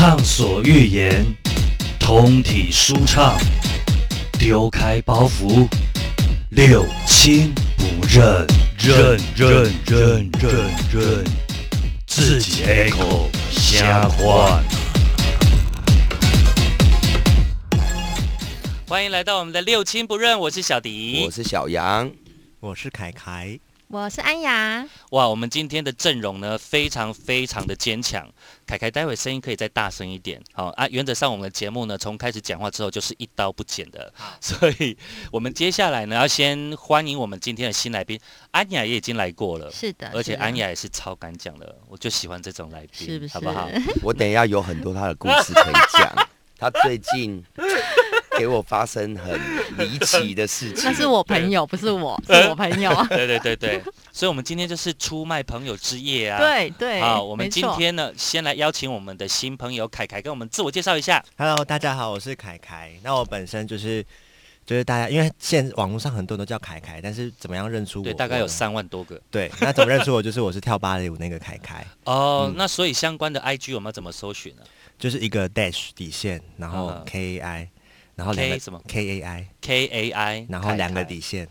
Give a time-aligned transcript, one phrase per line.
[0.00, 1.26] 畅所欲言，
[1.98, 3.38] 通体舒畅，
[4.38, 5.68] 丢开包袱，
[6.48, 8.46] 六亲不认，
[8.78, 10.52] 认认认认
[10.90, 11.24] 认，
[12.06, 14.62] 自己开口瞎话。
[18.88, 22.10] 欢迎来到我们的六亲不认，我是小迪，我是小杨，
[22.60, 23.60] 我是凯凯，
[23.92, 24.86] 我是安雅。
[25.10, 28.24] 哇，我们今天的阵容呢，非常非常的坚强。
[28.64, 30.86] 凯凯，待会声音可以再大声一点，好啊。
[30.92, 34.96] 原则上，我们的节目呢，从开始讲话之后就是一刀不剪的， 所以
[35.32, 38.16] 我们接下来呢，要先欢迎我们今天的新来宾
[38.52, 43.34] 安雅，也已经来过了，是的，而且安雅也是超敢讲的，我就喜欢这种来宾，是不是？
[43.34, 43.68] 好不好？
[44.04, 47.44] 我等一下有很多他的故事可以讲，他最近。
[48.40, 49.38] 给我发生很
[49.76, 52.90] 离奇的事情， 那是我朋友，不是我， 是我朋友。
[53.10, 56.38] 对对对对，所以，我们今天就是出卖朋友之夜啊！
[56.38, 61.22] 对对，好，我们今天呢，先来邀请我们的新朋友凯凯跟我们自我介绍一下。
[61.36, 62.92] Hello，大家好，我是凯凯。
[63.02, 64.02] 那我本身就是
[64.64, 68.04] 就是大家，因为现网络上很多人都叫凯凯，但是怎么样认出我？
[68.04, 69.20] 对，大概有三万多个。
[69.30, 70.22] 对，那怎么认出我？
[70.22, 71.84] 就是我是跳芭蕾舞那个凯凯。
[72.04, 74.62] 哦，那所以相关的 IG 我们要怎么搜寻呢？
[74.98, 77.68] 就是一个 dash 底线，然后 K A I。
[78.20, 81.48] 然后 K 什么 K A I K A I，然后两个底线。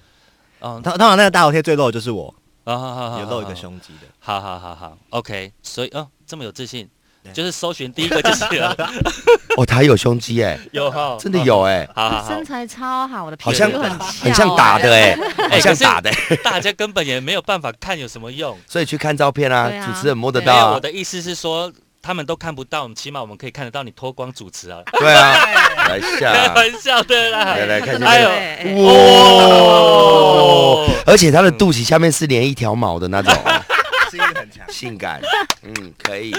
[0.60, 2.32] 嗯，通通常那个大头贴最露的就是我，
[2.66, 4.08] 有露一个胸肌的。
[4.20, 5.52] 好好好好，OK。
[5.64, 6.88] 所以哦，这么有自信，
[7.34, 8.76] 就是搜寻第一个就是了。
[9.58, 11.90] 哦，他有胸肌哎，有哈，真的有哎，
[12.28, 15.18] 身材超好，我的好像很像打的 哎，
[15.50, 16.12] 很像打的。
[16.44, 20.74] 大家根本也没有办法看有什么用， 所以去看照片啊，主持人摸得到。
[20.74, 21.74] 我的意思是说。
[22.02, 24.82] 他们都看不到，起码我们可以看得到你脱光主持啊！
[24.94, 25.34] 对啊，
[25.90, 30.88] 来下开玩笑的啦，来来看一下，哎呦，哇！
[31.06, 33.34] 而且他的肚脐下面是连一条毛的那种，
[34.12, 35.22] 性很强，性感，
[35.64, 36.34] 嗯，可以。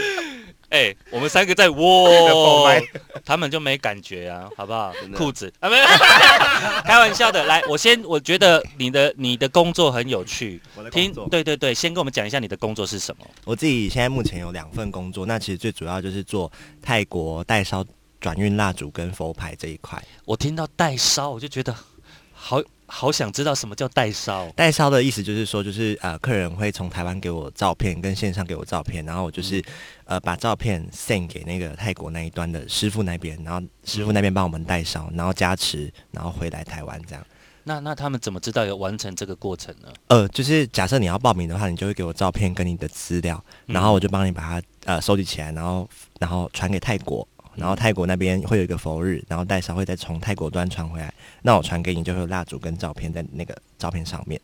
[0.71, 1.81] 哎，我们三个在哇，
[3.25, 4.93] 他们就没感觉啊，好不好？
[5.17, 5.85] 裤子啊，没有，
[6.87, 7.45] 开玩笑的。
[7.45, 10.63] 来，我先，我觉得你的你的工作很有趣。
[10.93, 13.27] 听，对对对，先跟我们讲一下你的工作是什么。
[13.45, 16.51] 我自己现在目前有两份工作，那其实最主要就是做
[16.81, 17.85] 泰国代烧
[18.21, 20.03] 转运蜡烛跟佛牌这一块。
[20.25, 21.75] 我听到代烧，我就觉得
[22.33, 22.63] 好。
[22.91, 24.49] 好想知道什么叫代烧？
[24.57, 29.63] 代烧的意思就是说，就是呃，客人会从台湾给我照片，跟线上给我照片，然后我就是
[30.05, 37.25] 呃，把照片 send 给那个泰国那一端的师傅那边，然后师傅那边帮我们代烧，然后加持，然后回来台湾这样。
[37.63, 39.89] 那那他们怎么知道有完成这个过程呢？
[40.09, 47.27] 呃，就是假设你要报名的话，你就会给我照片跟你的资料，然后我就帮你把它呃收集起来，然后然后传给泰国。
[47.55, 51.13] 然后泰国那边会有一个佛日，然后代烧会再从泰国端传回来，
[51.43, 54.41] 那我传给你就会有蜡烛跟照片在那个照片上面。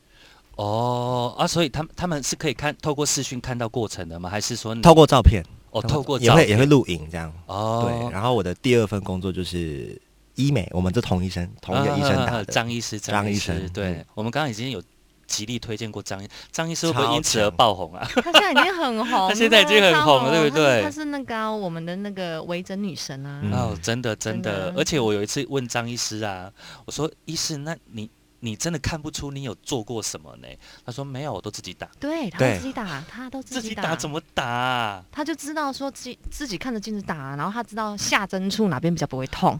[0.56, 4.28] 哦啊，所以他们他们是可以看透过视讯看到过程的吗？
[4.28, 5.42] 还是说透过照片？
[5.70, 7.32] 哦，透过也会也会录影这样。
[7.46, 8.12] 哦，对。
[8.12, 10.00] 然后我的第二份工作就是
[10.34, 13.68] 医美，我们这同医生同一个医生打的张医师，张医师。
[13.70, 14.82] 对，我们刚刚已经有。
[15.26, 18.06] 极力推荐过张医张医师，会不会因此而爆红啊？
[18.22, 20.82] 他现在已经很红， 他现在已经很红了，对不对？
[20.82, 23.40] 他是那个我们的那个微整女神啊！
[23.52, 26.50] 哦，真的真的，而且我有一次问张医师啊，
[26.84, 28.10] 我说医师，那你
[28.40, 30.48] 你真的看不出你有做过什么呢？
[30.84, 31.88] 他说没有，我都自己打。
[31.98, 35.02] 对，他自己打，他都自己打，怎么打？
[35.10, 39.58] 他就知道说自己自己看着镜子打，然后他知道下针处哪边比较不会痛。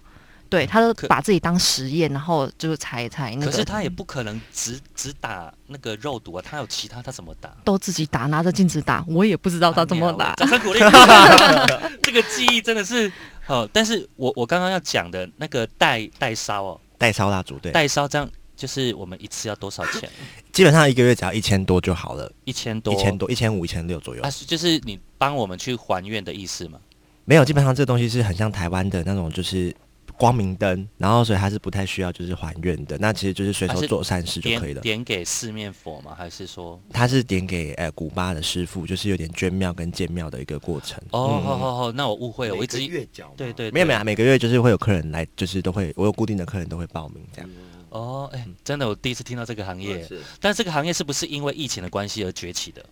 [0.48, 3.50] 对，他都把自己当实验，然后就是猜猜那个。
[3.50, 7.50] 可是他也不可能只只打那个肉毒啊，他有其他，他怎么打？
[7.64, 10.34] 都自己打，拿着镜子打，我也不知道他怎么打。
[10.34, 10.80] 掌声鼓励！
[12.02, 13.10] 这个记忆真的是
[13.46, 13.68] 哦。
[13.72, 20.08] 但是我我刚刚要讲的那个代代烧哦，代烧蜡烛对，代烧这样就是我们一次要多少钱？
[20.52, 24.22] 基本上一个月只要一千多就好了，一千多，一千多，一千五、一千六左右。
[24.22, 26.78] 啊，就是你帮我们去还愿的意思吗？
[27.24, 29.74] 没有，基本上这个东西是很像台湾的那种，就是。
[30.18, 34.80] 光明灯，然后所以他是不太需要就是还愿的，那其实就是随手做善事就可以了。
[34.80, 36.14] 点给四面佛吗？
[36.16, 40.98] 还是说他是点给呃古巴的师傅，就是有点捐庙跟建庙的一个过程。
[41.10, 43.32] 哦，好好好，那我误会了，我一直月缴。
[43.36, 47.50] 对对，没有没有，每个月就是会有客人来，就是都会我有固定的客人都会报名这样。
[47.90, 50.06] 哦，哎，真的，我第一次听到这个行业，
[50.40, 52.84] 但这个行业是不是因为疫情的关系而崛起的？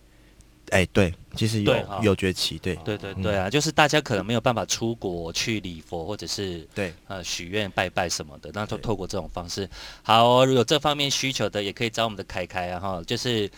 [0.71, 9.69] 哎，对，其实有有崛起，对，对对对啊，就是大家可能没有办法出国去礼佛，或者是对呃许愿拜拜什么的，那就透过这种方式。
[10.01, 13.49] 好，有这方面需求的，也可以找我们的凯凯啊哈，就是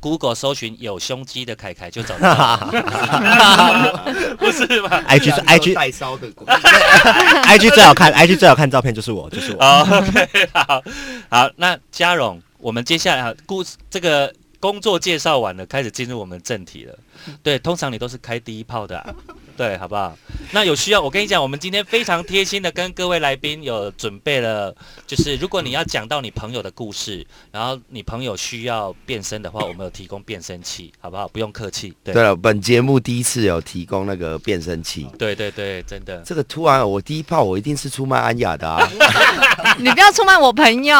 [0.00, 2.56] Google 搜寻有胸肌的凯凯就找到，
[4.38, 6.30] 不是吧？IG 是 IG 带烧的，
[7.48, 9.64] IG 最好看，IG 最好看照片就是我，就是我。
[9.64, 10.82] OK，好，
[11.30, 14.32] 好，那嘉荣，我们接下来故事这个。
[14.64, 16.98] 工作介绍完了，开始进入我们正题了。
[17.42, 19.14] 对，通常你都是开第一炮的。
[19.56, 20.16] 对，好不好？
[20.52, 24.74] 那有需要，我跟你讲，我们今天非常贴心的跟各位来宾有准备了，
[25.06, 31.28] 就是如果你要讲到你朋友的故事，然后你朋友需要变身的话，我们有提供变声器，好不好？
[31.28, 31.94] 不用客气。
[32.02, 35.06] 对对了，本节目第一次有提供那个变声器。
[35.18, 36.20] 对对对，真的。
[36.22, 38.88] 这个突然，我第一炮我一定是出卖安雅的啊！
[39.78, 40.96] 你不要出卖我朋友，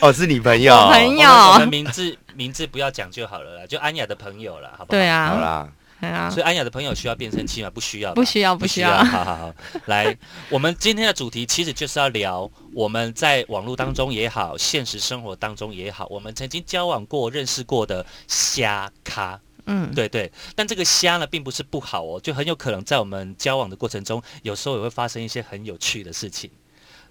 [0.00, 4.98] 哦，是你朋友，我朋友我们名字名字不要讲就好了啦，就安雅的朋友了，好不好？
[4.98, 7.70] 对啊好啊，啦，对啊所，以安雅的朋友需要变声器吗？
[7.70, 9.54] 不需要，不需要不需不需要好好好，
[9.86, 10.16] 来，
[10.48, 19.40] 我们今天的主题其实就是要聊我们在网络当中也好，现实生活当中也好，我们曾经交往过、认识过的虾咖。
[19.66, 26.50] 嗯，对对，但这个虾呢，并不是不好哦，就很有可能在我们交往的过程中，有时候也会发生一些很有趣的事情。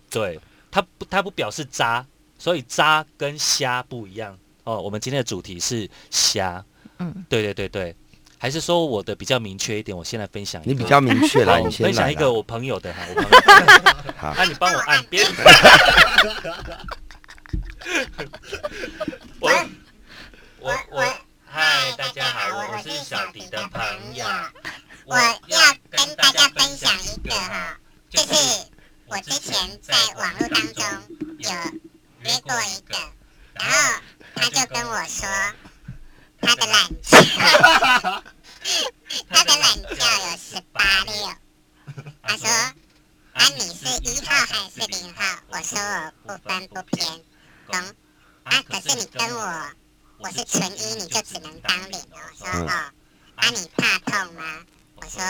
[0.09, 0.37] 对，
[0.69, 2.05] 它不，它不表示渣，
[2.37, 4.81] 所以渣跟虾不一样哦。
[4.81, 6.61] 我们今天的主题是虾，
[6.99, 7.95] 嗯，对对对对，
[8.41, 9.95] 还是说我的比较明确一点？
[9.95, 13.37] 我先来分享一个，你比较明确好，啦，我你先分享一个我朋友的哈，我朋友，
[14.17, 15.23] 好那你帮我按边。
[19.39, 19.51] 我
[20.59, 21.15] 我我，
[21.45, 24.25] 嗨，大家好，我我是小迪的朋友。
[25.05, 25.59] 我要
[25.91, 27.77] 跟大家分享一个哈，
[28.09, 28.33] 就是
[29.05, 29.53] 我之前
[29.83, 30.83] 在网络当中
[31.37, 31.51] 有
[32.21, 32.97] 约过一个，
[33.53, 34.01] 然后
[34.33, 35.29] 他就跟我说
[36.41, 37.17] 他的懒觉，
[39.29, 41.13] 他的懒觉有十八六，
[42.23, 42.47] 他说
[43.33, 45.23] 啊你是一号还是零号？
[45.49, 45.79] 我说
[46.23, 47.21] 我不分不偏，
[47.71, 47.79] 懂？
[48.43, 49.71] 啊可是你跟我
[50.17, 52.03] 我是纯一，你就只能当零哦。
[52.13, 52.71] 我说哦，
[53.35, 54.65] 啊你怕痛吗？
[54.95, 55.21] 我说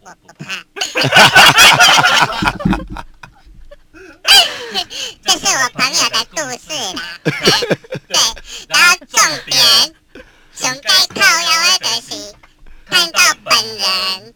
[0.00, 0.64] 我不怕。
[5.24, 7.02] 这是我朋友的故事啦。
[8.08, 8.18] 对，
[8.68, 9.94] 然后重点，
[10.58, 12.34] 熊该靠腰的就是
[12.88, 14.34] 看到本人，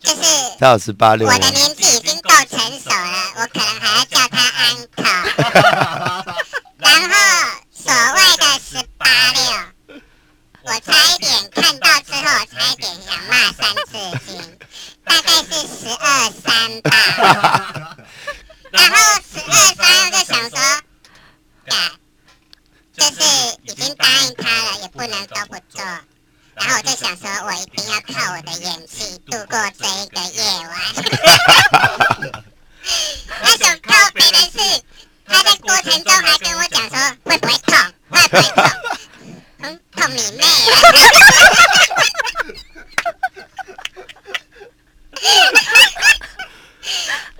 [0.00, 0.22] 就是
[0.58, 1.32] 他有十八六我？
[1.38, 6.34] 的年纪已经够成熟了，我可能还要叫他 uncle。
[6.78, 7.14] 然后
[7.70, 10.00] 所谓的十八六，
[10.62, 13.92] 我差一点看到之后，我差一点想骂三字
[14.26, 14.58] 经，
[15.04, 17.96] 大概是十二三吧。
[18.70, 18.96] 然后
[19.30, 20.58] 十二三我就想说，
[21.66, 21.92] 呀，
[22.96, 23.12] 就是
[23.64, 25.82] 已经答应他了，也不能都不做。
[26.54, 30.72] 然后我就想说，我一定要靠我的演技度过这一个夜晚。
[33.42, 34.82] 那种靠北的是，
[35.26, 37.76] 他在过程中还跟我讲说会不会痛，
[38.10, 38.70] 会不会痛，
[39.62, 40.46] 嗯，痛你妹啊！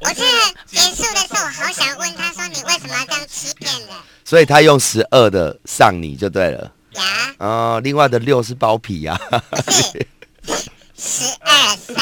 [0.03, 0.23] 我这
[0.67, 3.88] 结束的时候，我好想问他说，你为什么要这样欺骗人
[4.25, 6.73] 所以他用十二的上你就对了。
[6.94, 7.02] 呀？
[7.38, 9.19] 哦，另外的六是包皮呀、
[9.49, 10.06] 不是
[10.97, 11.97] 十二三，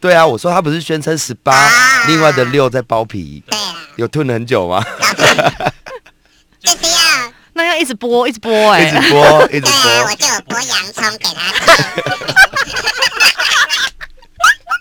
[0.00, 4.82] 对啊，我说他不是宣称十八、啊另外的六在包皮，对啊，有吞很久吗？
[6.58, 10.14] 就是要那要一直播，一直播，哎一，直播，一直对啊，我播。
[10.16, 11.60] 就有剥洋葱给他吃。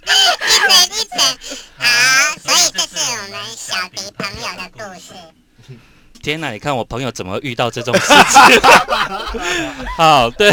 [0.50, 1.20] 一层一层，
[1.78, 1.86] 好，
[2.42, 5.14] 所以这是我们小迪朋友的故事。
[6.22, 6.52] 天哪！
[6.52, 8.62] 你看我朋友怎么遇到这种事情？
[9.98, 10.52] 好，对，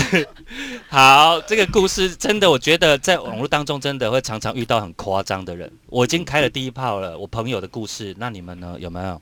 [0.89, 5.71] 好，这个故事真的，我觉得在网络当中真的会常常遇到很夸张的人。
[5.87, 8.77] 我已经开了第一炮了，我朋友的故事，那你们呢？
[8.79, 9.21] 有没有？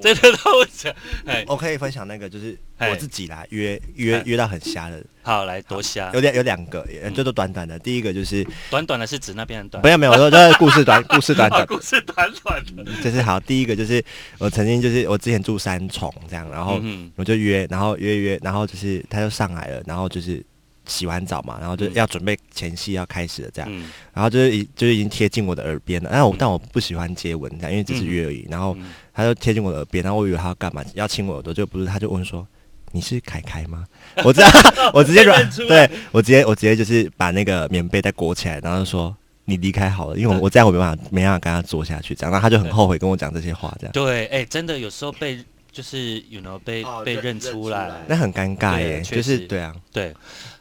[0.00, 0.94] 真的都讲，
[1.26, 2.58] 哎，我可以分享那个，就是嘿
[2.88, 6.10] 我自己啦，约约约到很瞎的，好，来多瞎。
[6.14, 7.78] 有，两有两个，呃就都短短的。
[7.78, 11.50] 第一个就是短短的是指那边的短，没有没有，我说这故事短，故事短。
[11.50, 13.38] 短， 故事短短的，就是好。
[13.40, 14.02] 第一个就是
[14.38, 20.44] 我曾经就是我之前住三重这样，然后嗯我就约，然后约约，然后就是他就上来了，然后就是
[20.86, 21.94] 洗完澡嘛，然后就嗯。
[21.94, 23.90] 要准备前戏要开始了这样，嗯。
[24.14, 28.46] 然后就是已就是已经贴近我的耳边了，但我但我不喜欢接吻这样，因为只是约而已。
[28.50, 28.92] 然后嗯。
[29.12, 32.46] 他就贴近我的耳边，然后我以为他要干嘛，要亲我耳朵，就不是，他就问说。
[32.92, 33.84] 你是凯凯吗？
[34.24, 34.52] 我这样，
[34.92, 45.38] 我直接软，对我直接我直接就是把那个棉被再裹起来，然后就说你离开好了，因为我我这样我没办法没办法跟他坐下去，这样，然后他就很后悔跟我讲这些话，这样，对，哎，真的有时候被
[45.72, 50.12] 就是，you know，被被认出来，那很尴尬耶，就是对啊，对，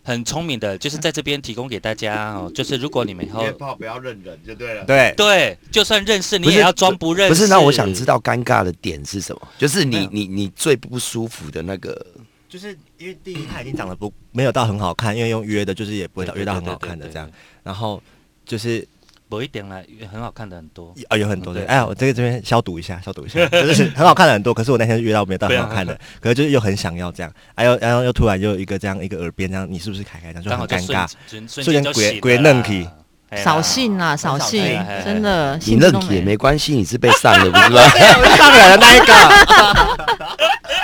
[0.03, 4.85] 很聪明的，就是在这边提供给大家哦， 就是如果你们以后炮不要认人就对了。
[4.85, 7.33] 对，对，就算认识你也要装不认识。
[7.33, 9.41] 不是，那我想知道尴尬的点是什么？
[9.57, 12.05] 就是你你你最不舒服的那个，
[12.49, 17.29] 就是因为第一他已经长得不没有到很好看，因为用约的，就是也不会到约到很好看的这样。
[17.63, 18.01] 然后
[18.43, 18.85] 就是
[19.29, 19.79] 不一点啦，
[20.11, 20.91] 很好看的很多。
[21.09, 32.89] 啊，有很多对对，哎，我这个这边消毒一下，消毒一下，就是很好看的很多，可是我那天约到没有到很好看的，可是就是又很想要这样，哎呦，然后又突然又有一个这样一个耳边这样，你是不是凯凯这样好尴尬，瞬瞬间鬼鬼啦愣起
[33.29, 34.63] 哎呀扫兴啦，扫兴
[35.05, 35.55] 真的。
[35.59, 37.81] 你认体也兴致都没没关系，你是被 上的不是吗？
[38.35, 39.13] 上来的那一个，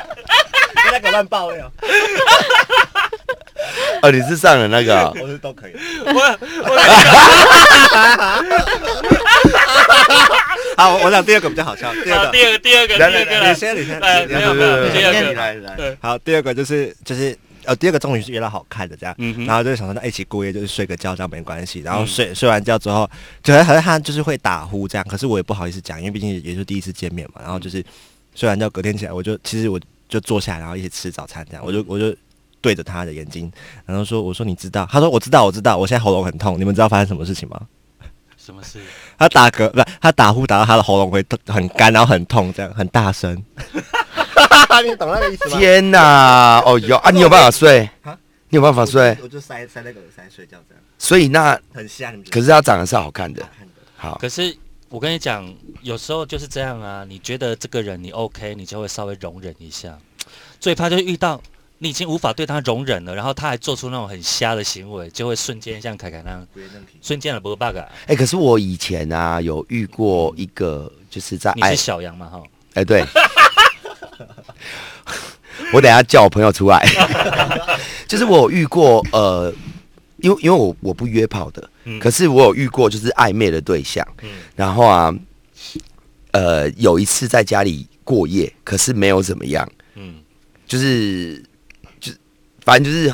[1.05, 1.71] 那个乱爆料，
[4.01, 5.73] 哦，你是上了那个哦、我是都可以。
[10.77, 12.31] 好，我我讲第二个比较好笑，第二好，个。
[12.31, 15.55] 第二个，第二个，第来来二个，你先，你先，哎你没有没有，第二个，来
[16.01, 21.79] 好，第二个就是就是呃，第二个终于是约到好看的这样，嗯然后就是想说那一起过夜，就是睡个觉这样没关系。
[21.79, 22.07] 然后嗯。
[22.07, 23.09] 睡、睡完觉之后，
[23.41, 27.41] 就得好像他就是会打呼这样，可是我也不好意思讲，因为毕竟也是第一次见面嘛。
[27.41, 27.83] 然后就是
[28.35, 32.15] 睡完觉隔天起来，我就其实我就坐下来，然后一起吃早餐这样，我就我就
[32.61, 33.51] 对着他的眼睛，
[33.85, 34.87] 然后说我说你知道？
[34.91, 37.59] 他说我知道我知道，我现在喉咙很痛，你们知道发生什么事情吗？
[38.37, 38.79] 什么事？
[39.17, 43.35] 他打嗝不是他打呼打到他的喉咙会很干，然后很痛，这样很大声。
[44.83, 45.57] 你懂那个意思吗？
[45.57, 46.59] 天哪！
[46.65, 48.17] 哦哟啊， 你有办法睡啊？
[48.49, 49.17] 你有办法睡？
[49.23, 52.11] 我就塞塞那个耳塞睡觉这样，所以那很瞎。
[52.11, 53.73] 你们觉得可是他长得是好看的好，看的。
[53.95, 54.55] 好，可是
[54.89, 57.03] 我跟你讲，有时候就是这样啊。
[57.07, 59.97] 你觉得这个人你 OK，你就会稍微容忍一下。
[60.59, 61.41] 最怕就是遇到
[61.79, 66.47] 你已经无法对他容忍了，然后他还做出那种很瞎的行为，就会瞬间像凯凯那样，
[67.01, 67.85] 瞬间的不 bug 啊。
[68.07, 72.41] 哎、可是我以前啊有遇过一个，就是在你是，小杨嘛哈？
[72.75, 73.03] 哎、对，
[75.73, 76.85] 我等下叫我朋友出来，
[78.07, 79.53] 就是我遇过，呃，
[80.25, 85.13] 因为因为我我不约炮的，嗯可是我有遇过就是暧昧的对象，嗯然后啊，
[86.31, 90.15] 呃，有一次在家里过夜，可是没有怎么样，嗯，
[90.65, 91.37] 就是
[91.99, 92.17] 就是
[92.63, 93.13] 反正就是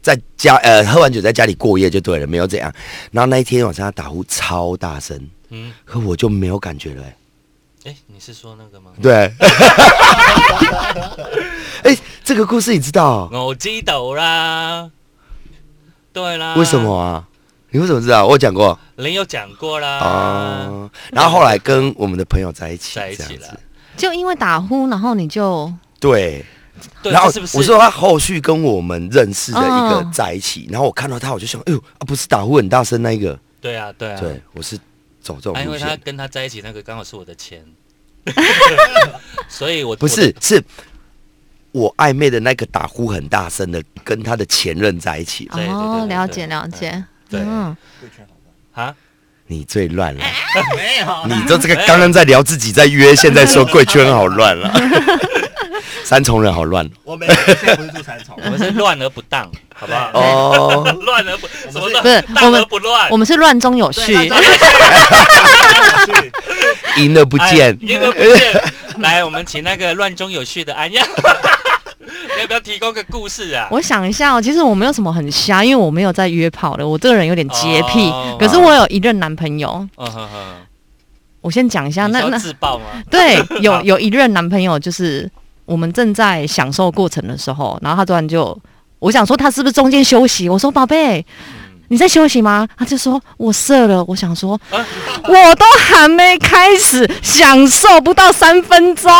[0.00, 2.72] 在家呃喝完酒在家里过夜就对了，没有怎样。
[3.12, 7.14] 然后那一天晚上他打呼超大声，嗯，可我就没有感觉了、欸。
[7.84, 8.90] 哎、你是说那个吗？
[9.00, 9.12] 对，
[11.84, 13.28] 哎、这个故事你知道？
[13.30, 14.90] 我知道啦，
[16.16, 16.54] 对啦。
[16.56, 16.80] 为什？
[16.80, 17.22] 么啊？
[17.68, 18.26] 你为什么知道？
[18.26, 19.98] 我讲过人有讲过啦。
[19.98, 20.90] 哦。
[21.12, 23.60] 然后后来跟我们的朋友在一起，在一起了。
[23.98, 25.70] 就因为打呼，然后你就
[26.00, 26.42] 对，
[27.02, 27.58] 对，然后是不是？
[27.58, 34.18] 我说他后续跟我们认识的一个嗯在一起，然后我看到他，我就想，哎呦，啊，不是打呼很大声那一个，对啊，对啊。
[34.18, 34.78] 对我是
[35.20, 37.62] 走这种啊，因路为他，跟他在一起那个刚好是我的钱，
[39.50, 40.64] 所以我不是是。
[41.76, 45.46] 我暧昧的那个打呼很大声的，跟他的前任在一起。
[45.52, 47.76] 哦，了解了解，对嗯，
[48.72, 48.94] 啊，
[49.46, 50.24] 你最乱了。
[50.74, 54.72] 没有你就这个刚刚在聊自己在约，现在说贵圈好乱了，
[56.02, 56.88] 三重人好乱。
[57.04, 60.10] 我没有，现在不是住三重，我们是乱而不当，好不好？
[60.14, 60.96] 哦。
[61.04, 62.02] 乱而不什么乱？
[62.02, 63.10] 不是我们不乱。
[63.10, 63.18] 我。
[63.18, 64.14] 们是乱中有序，
[66.96, 67.70] 赢了不见。
[67.70, 68.62] 哎，赢而不见。
[69.00, 71.06] 来，我们请那个乱中有序的安阳，
[72.36, 73.68] 你要不要提供个故事啊？
[73.70, 78.08] 我想一下哦，其实我没有什么很瞎，因为我没有在约炮的，我这个人有点洁癖。
[78.10, 79.86] 哦可是我有一任男朋友，
[81.40, 82.84] 我先讲一下，那那自爆吗？
[83.10, 85.30] 对， 有有一任男朋友，就是
[85.64, 88.56] 我们正在享受过程的时候，然后他突然就，
[88.98, 90.48] 我想说他是不是中间休息？
[90.48, 91.24] 我说宝贝，
[91.88, 92.66] 你在休息吗？
[92.76, 94.04] 他就说我射了。
[94.04, 94.86] 我想说，啊
[95.24, 99.10] 我都还没开始享受不到三分钟，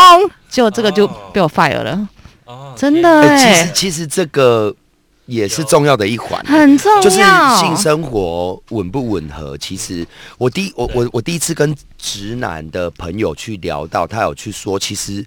[0.49, 2.07] 结果这个就哦被我 fire 了，
[2.47, 3.27] 哦，真的哎。
[3.27, 4.73] 哎、其实其实这个
[5.25, 7.01] 也是重要的一环，很重要。
[7.01, 7.17] 就是
[7.59, 9.57] 性生活吻不吻合。
[9.57, 15.25] 其实我第一我我我第一次跟直男的朋友去聊到，他有去说，其实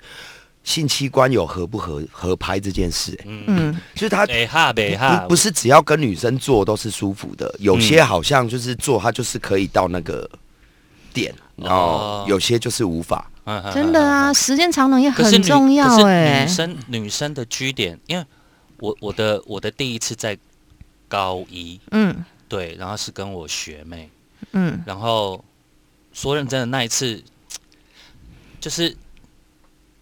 [0.65, 5.19] 性器官有合不合合拍这件事、哎嗯，嗯，就是他北哈北哈。
[5.25, 10.29] 不不是只要跟女生做都是舒服的，有些好像就是做他就是可以到那个
[11.13, 12.25] 点，然后哦。
[12.27, 13.31] 有些就是无法。
[13.65, 14.33] 嗯真的啊，。
[14.33, 18.25] 时间长短也很重可要是哎、女生女生的居点，因为
[18.79, 20.39] 我我的我的第一次在
[21.09, 22.25] 高一，嗯。
[22.49, 24.11] 对，然后是跟我学妹，
[24.51, 25.45] 嗯，然后
[26.13, 27.23] 说认真的那一次，
[28.61, 28.97] 就是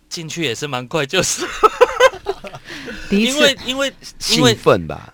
[0.08, 1.46] 进去也是蛮快，就是。
[3.10, 5.12] 第一因为因为因兴奋吧，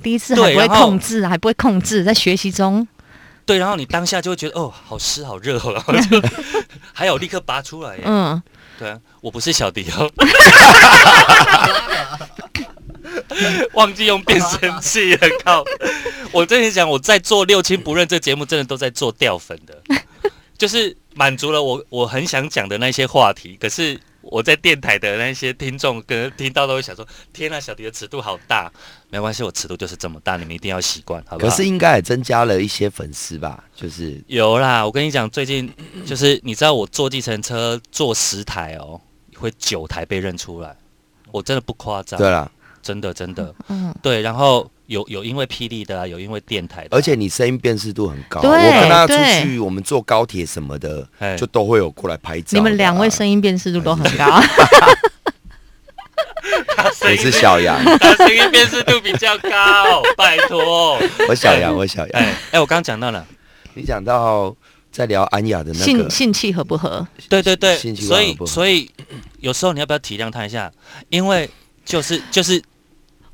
[0.00, 2.86] 第一次还不会控制，还不会控制，在学习中。
[3.46, 6.20] 对，然后你当下就会觉得哦，好湿好热哦，然后就
[6.92, 8.42] 还有立刻拔出来耶，嗯，
[8.76, 10.10] 对啊，我不是小迪哦，
[13.74, 15.64] 忘记用变声器了，靠！
[16.32, 19.80] 我跟你讲，我在做六亲不认这节目，真的都在做掉粉的，
[20.58, 23.98] 就是满足了我我很想讲的那些话题，可是
[24.30, 28.70] 我在电台的那些听众跟听到都会想说：天啊，小迪的尺度好大。
[29.08, 31.50] 没关系，我尺度就是这么大，你们一定要习惯，好不好？
[31.50, 33.62] 可是应该也增加了一些粉丝吧？
[33.74, 35.72] 就是有啦，我跟你讲，最近
[36.04, 39.00] 就是你知道我坐计程车坐十台哦，
[39.36, 40.76] 会九台被认出来，
[41.30, 42.50] 我真的不夸张，对了，
[42.86, 44.20] 真的真的嗯，对。
[44.22, 48.40] 然后有有因为霹雳的啊，有因为电台的啊，而且你声音辨识度很高。
[48.40, 52.58] 我跟他出去，我们坐高铁什么的，哎就都会有过来拍照啊。
[52.58, 54.40] 你们两位声音辨识度都很高，
[56.94, 60.96] 声音我是小杨， 他声音辨识度比较高， 拜托。
[61.28, 62.22] 我小杨，我小杨。
[62.22, 63.26] 哎哎，我刚刚讲到了，
[63.74, 64.54] 你讲到
[64.92, 67.04] 在聊安雅的那性个，性性气合不合？
[67.28, 68.88] 对对对，性合不合所以
[69.40, 70.70] 有时候你要不要体谅他一下？
[71.10, 71.50] 因为
[71.84, 72.62] 就是就是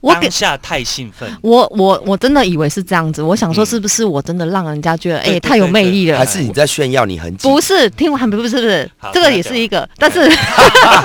[0.03, 6.19] 我当下太兴奋，我我我真的以为是这样子，我想说是不是我真的让人家觉得哎、太有魅力了？
[6.19, 10.29] 还是你在炫耀你很不是，听完不是不是好，这个也是一个，但是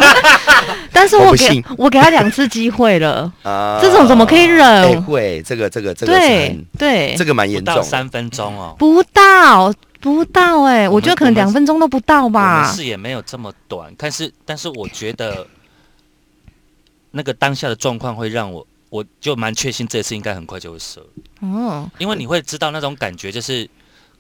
[0.92, 1.64] 但是我给我不信。
[1.78, 3.80] 我给他两次机会了，啊。
[3.80, 4.66] 这种怎么可以忍？
[4.66, 7.84] 哎，会这个这个这个是对对，这个蛮严重。
[7.84, 8.76] 三分钟哦。
[8.80, 12.72] 不到不到哎、我觉得可能两分钟都不到吧。
[12.74, 15.46] 视野没有这么短，但是但是我觉得
[17.12, 21.06] 那个当下的状况会让我，我就蛮确信这次应该很快就会射，
[21.42, 23.70] 哦，因为你会知道那种感觉就是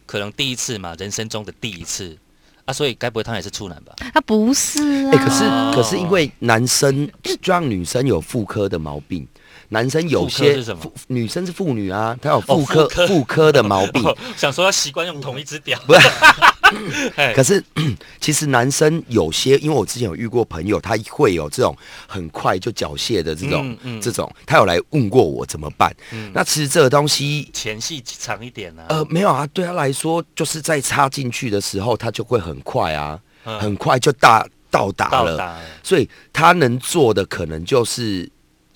[0.05, 2.17] 可能第一次嘛，人生中的第一次
[2.65, 3.93] 啊，所以该不会他也是处男吧？
[4.13, 5.11] 他不是啊。
[5.13, 9.25] 哎，可是哦可是因为男生就像女生有妇科的毛病，
[9.69, 14.03] 男生有妇科些是什么妇女生是妇女啊，她有妇科妇科科的毛病。
[14.05, 16.53] 哦想说要习惯用同一只屌，不是哎
[17.35, 17.63] 可是
[18.19, 21.75] 其实男生有些，因为我之前有遇过朋友，他会有这种
[22.07, 25.95] 很快就缴械的这种、嗯嗯这种，他有来问过我怎么办。
[26.11, 27.49] 嗯那其实这个东西。
[27.53, 35.31] 前戏长一点啊，呃，没有啊，对他来说，就是在插进去的时候，他就会很快啊，嗯很快就大到达了。
[35.31, 38.29] 到达了，所以他能做的可能就是，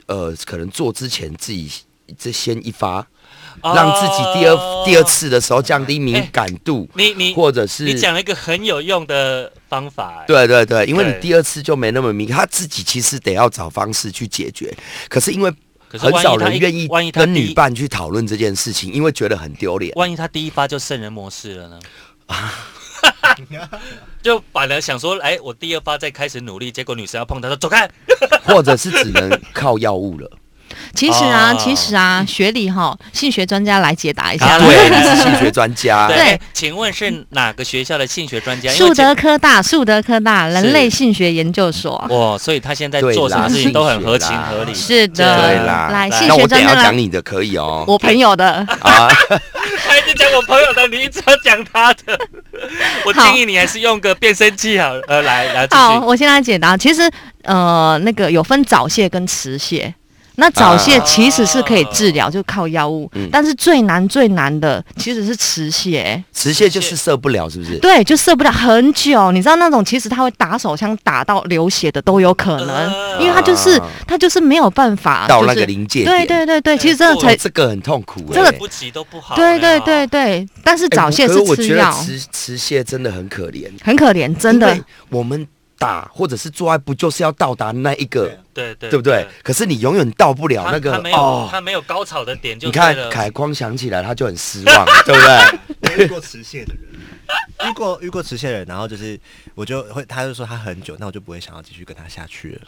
[0.07, 1.71] 呃，可能做之前自己
[2.17, 3.05] 这先一发，
[3.63, 14.75] 让自己第二、哦第二次的时候降低敏感度，你你或者是你讲了一个很有用的方法、哎，对对对，因为你第二次就没那么敏感，他自己其实得要找方式去解决。
[15.07, 15.53] 可是因为
[15.87, 19.93] 很少人愿意跟女伴去讨论这件事情，因为觉得很丢脸。
[19.95, 21.79] 万一他第一发就圣人模式了呢？
[24.23, 27.87] 就反而想说，哎，我第二发再开始努力，结果女生要碰他说走开，
[28.45, 30.29] 或者是只能靠药物了。
[30.93, 34.59] 其实啊，哦其实啊，学理哈，性学专家来解答一下啊。
[34.59, 38.71] 对，你是性学专家， 对，请问是哪个学校的性学专家？
[38.71, 41.95] 树德科大，树德科大人类性学研究所。
[42.09, 44.73] 哇，所以他现在做什么事情都很合情合理。
[44.73, 45.89] 是的，对啦。
[45.91, 47.83] 来性那我等一下学专家来，讲你的可以哦。
[47.87, 48.45] 我朋友的。
[48.81, 49.07] 啊，
[49.87, 52.19] 他一直讲我朋友的，你一直要讲他的。
[53.05, 56.77] 我建议你还是用个变声器好了，呃，来来好，我先来解答。
[56.77, 57.09] 其实，
[57.43, 59.93] 呃，那个有分早泄跟迟泄。
[60.41, 63.07] 那早泄啊其实是可以治疗，就靠药物。
[63.13, 66.21] 嗯但是最难最难的其实是迟泄。
[66.33, 67.77] 持泄就是射不了，是不是？
[67.77, 69.31] 对，就射不了很久。
[69.31, 78.33] 你知道那种其实他会打手枪打到流血的都有可能，啊因为他就是他就是没有办法到那个临界对，对对对，哎其实这个过才哦这个很痛苦哎。
[78.33, 79.35] 这个不急都不好。
[79.35, 80.47] 对对对对。
[80.63, 84.75] 但是哎早泄是吃药我觉得，雌雌蟹真的很可怜，很可怜，真的。
[85.09, 85.47] 我们
[85.81, 89.25] 打或者是做爱，不就是要到达那一个，对对对不对？？
[89.41, 91.47] 可是你永远到不了那个他他没有哦。
[91.51, 95.21] 他没有高潮的点就你看凯光想起来，他就很失望， 对不
[95.89, 95.97] 对？
[95.97, 99.19] 我遇过持械的人，遇过遇过持械的人，然后就是
[99.55, 102.61] 我就会，他就说他很久，那我就不会想要继续跟他下去了。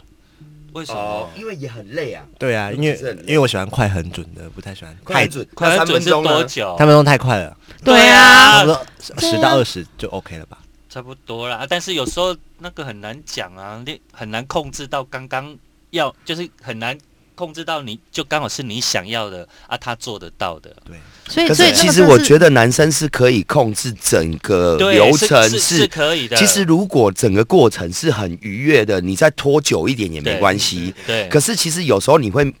[0.72, 1.30] 为什么？
[1.36, 6.24] 因为也很累啊，对啊，因为因为我喜欢快很准的，不太喜欢太快准，快三快准是分钟。
[6.24, 6.74] 多久？
[6.76, 10.58] 三分钟太快了，对差啊不，多对啊十到二十就 OK 了吧？
[10.94, 15.58] 差不多啦，但是有时候那个很难讲啊，你很难控制到刚刚
[15.90, 16.96] 要，就是很难
[17.34, 20.70] 控制到你就刚好是你想要的啊，他做得到的。
[20.84, 26.36] 对，所以所以可是其实我觉得男生是可以控制整个，流程，是是是可以的。
[26.36, 30.94] 其实如果整个过程是很愉悦的，你再拖久一点也没关系。
[31.04, 32.54] 对，可是其实有时候你会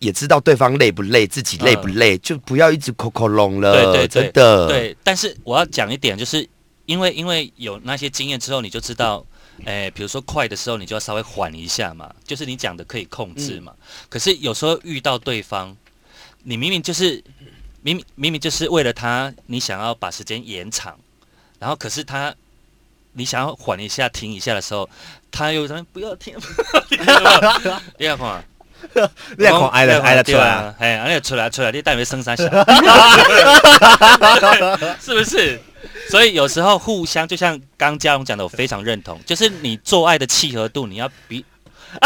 [0.00, 3.72] 也知道对方累不累，自己累不累，就不要一直口口拢了。
[3.72, 4.66] 对对对真的。
[4.66, 6.44] 对，但是我要讲一点，就是
[6.88, 9.22] 因为因为有那些经验之后，你就知道，
[9.66, 13.74] 诶，比如说快的时候，你就要稍微缓一下嘛，就是你讲的可以控制嘛。
[14.08, 15.76] 可是有时候遇到对方，
[16.44, 17.22] 你明明就是
[17.82, 20.98] 明明明明就是为了他，你想要把时间延长，
[21.58, 22.34] 然后可是他。
[23.12, 24.88] 你想要缓一下、停一下的时候，
[25.28, 26.36] 他又说不要停，
[27.98, 28.44] 你要看啊，
[29.36, 32.44] 你看挨了挨了出来哎，啊，你出来出来，你带没生三下，
[35.02, 35.60] 是不是？
[36.10, 41.44] 所以有时候互相，就像刚刚嘉荣讲的，我非常认同，就是你做爱的契合度，你要比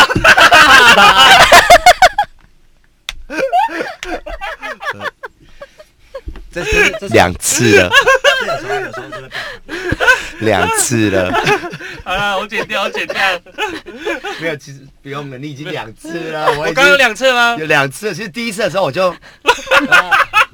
[6.52, 7.90] 这这这两次了，
[8.46, 9.30] 有时候有时候真的
[10.40, 11.32] 两次了，
[12.04, 13.16] 好了，我剪掉，我剪掉。
[14.38, 17.56] 没有，其实不用了，你已经两次了，我刚有两次吗？
[17.58, 19.10] 有两次，其实第一次的时候我就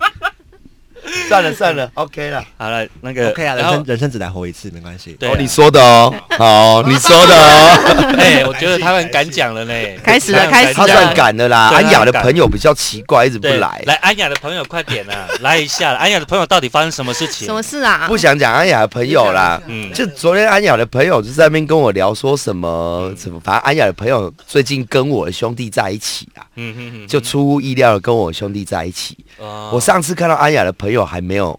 [1.29, 2.45] 算了算了，OK 了。
[2.57, 5.17] 好了，那个 OK 啊，人然后生人生只来活一次，没关系。
[5.19, 11.69] 对啊哦，你说的哦， 好，你说的哦， 哎，我觉得他们敢讲了呢，开始了他们开始了他算敢的啦。
[11.71, 17.47] 对安雅的朋友比较奇怪，一直不对，来，来安雅的朋友快点啊，来一下，安雅的朋友到底发生什么事情？
[17.47, 18.07] 什么事啊？
[18.09, 19.61] 不想讲安雅的朋友啦。
[19.67, 29.17] 嗯，就昨天安雅的朋友就在那边跟我聊说什么什么，反正安雅的朋友最近跟我的兄弟在一起啊，嗯哼哼，就出乎意料的跟我兄弟在一起。
[29.39, 31.59] 哦我上次看到安雅的朋友还没有，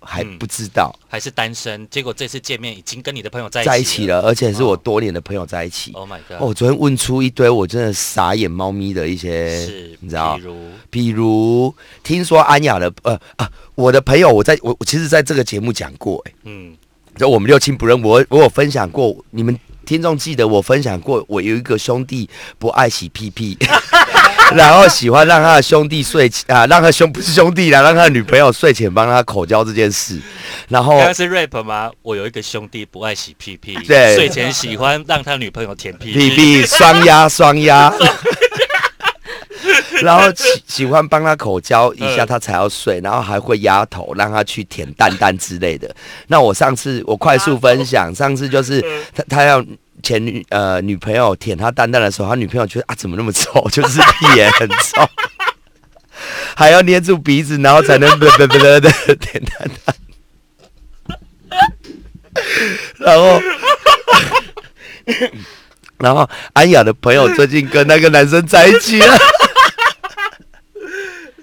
[0.00, 0.38] 还嗯。
[0.38, 0.94] 不知道。
[1.10, 4.18] 还是单身，结果这次见面已经跟你的朋友在在一起了。
[4.18, 5.90] 一起了，而且是我多年的朋友在一起。
[5.92, 6.36] Oh my 哦，god！
[6.40, 10.36] 我昨天问出一堆我真的傻眼猫咪的一些是，你知道？
[10.36, 10.70] 比，如？
[10.90, 16.76] 比如听说安雅的呃啊，我的朋友我在我我其实在这个节目讲过、欸，嗯，
[17.16, 23.56] 就我们六亲不认，我我有分享过，你们听众记得我分享过，我有一个兄弟不爱洗屁屁，
[24.56, 30.18] 然后喜欢让他的兄弟睡前啊，让他兄不是兄弟啦，让他的女朋友睡前帮他口交这件事，
[30.68, 31.90] 然后刚刚是 rap 吗？
[32.02, 37.92] 我有一个兄弟不爱洗屁屁，对睡前喜欢让他女朋友舔屁屁屁双压双压。
[40.00, 45.92] 然后喜喜欢帮他口交一下，嗯他才要睡，然后还会压头，让他去舔蛋蛋之类的。
[46.28, 48.80] 那我上次我快速分享，上次就是
[49.12, 49.64] 他他要
[50.02, 55.08] 前女呃女朋友舔他蛋蛋的时候，他女朋友觉得啊怎么那么臭，就是屁眼很臭，
[56.56, 59.96] 还要捏住鼻子，然后才能啵啵啵啵的舔蛋蛋，
[62.98, 63.40] 然后。
[65.98, 69.18] 然后安雅的朋友最近跟那个男生在一起了，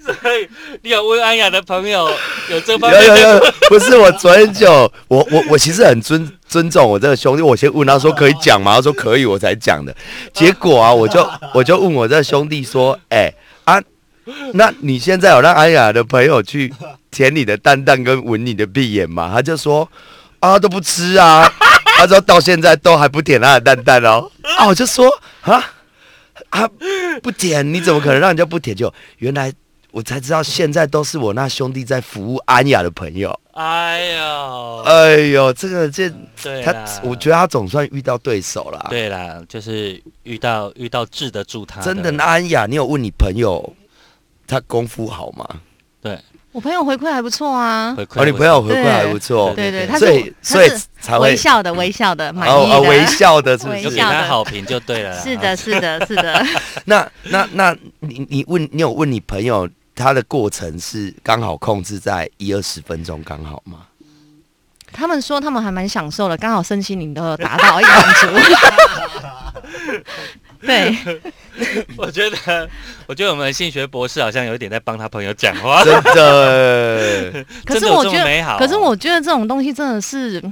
[0.00, 0.48] 所以
[0.82, 2.08] 你有问安雅的朋友
[2.48, 4.70] 有这方面有有有，不是我昨天就
[5.08, 8.76] 我我我其实很尊尊重我这个兄弟，我先问他说可以讲吗？
[8.76, 9.94] 他说可以，我才讲的。
[10.32, 13.32] 结果啊，我就 我就问我这个兄弟说，哎、
[13.64, 13.82] 啊，
[14.54, 16.72] 那你现在有让安雅的朋友去
[17.10, 19.30] 舔你的蛋蛋跟吻你的闭眼吗？
[19.32, 19.88] 他就说
[20.40, 21.52] 啊都不吃啊，
[21.98, 24.30] 他说到现在都还不舔他的蛋蛋哦。
[24.58, 25.64] 啊，我就说啊
[26.50, 26.68] 啊
[27.22, 28.74] 不舔，你怎么可能让人家不舔？
[28.76, 29.52] 就原来
[29.90, 33.38] 我才知道，现在都是我那兄弟在服务安雅的朋友。
[33.56, 43.74] 哎呦，哎呦，这个这他对他，我觉得他总算遇到对手了。，对啦，就是遇到遇到治得住他，真的，那安雅，你有问你朋友
[44.46, 45.48] 他功夫好吗？
[46.02, 46.18] 对，
[46.52, 50.68] 我朋友回馈还不错啊，回馈哦，你朋友回馈还不错，对对，他所以是所以
[51.00, 53.06] 才会微笑的，微笑的，满意哦哦微。
[53.06, 54.00] 笑的，是不微是有给？
[54.02, 55.18] 他好评就对了。
[55.22, 56.44] 是的，是的，是的。
[56.84, 59.66] 那那那你你问你有问你朋友
[59.96, 63.86] 他的过程是刚好控制在一二十分钟刚好吗？
[64.92, 68.28] 他们说他们还蛮享受的，刚好身心灵都有达到一个满足。
[70.62, 70.96] 对，
[71.96, 72.68] 我觉得，
[73.06, 75.84] 我觉得我们的性学博士好像有一点在帮他朋友讲话。
[75.84, 80.42] 真的， 可是我觉得可是我觉得这种东西真的是，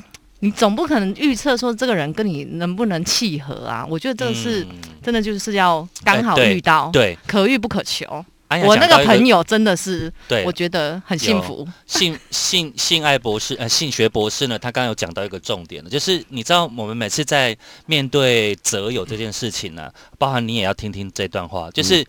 [0.40, 3.86] 你总不可能预测说这个人跟你能不能契合啊。
[3.88, 4.68] 我觉得这个是、嗯
[5.04, 8.24] 真的就是要刚好遇到，对，可遇不可求。
[8.48, 11.66] 安雅我那个朋友真的是，对我觉得很幸福。
[11.86, 22.04] 性性性爱博士呃性学博士呢，他刚刚有讲到一个重点的，就是你知道我们每次在面对择友这件事情呢、包含你也要听听这段话，就是。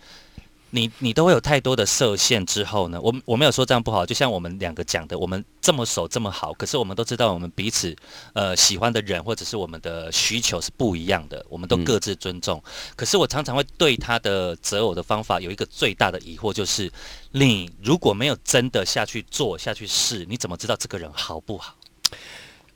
[0.71, 7.95] 你你都会有太多的设限之后呢，我我没有说这样不好，就像我们两个讲的，我们这么熟这么好，可是我们都知道我们彼此
[8.33, 12.61] 呃喜欢的人或者是我们的需求是不一样的，我们都嗯各自尊重。
[12.95, 16.91] 可是我常常会对他的择偶的方法有一个最大的疑惑，就是
[17.31, 21.75] 你如果没有真的下去做下去试，你怎么知道这个人好不好？